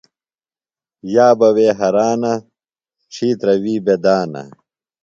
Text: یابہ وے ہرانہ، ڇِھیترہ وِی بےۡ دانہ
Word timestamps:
یابہ 1.13 1.49
وے 1.55 1.67
ہرانہ، 1.79 2.33
ڇِھیترہ 3.11 3.53
وِی 3.63 3.75
بےۡ 3.85 3.99
دانہ 4.03 4.43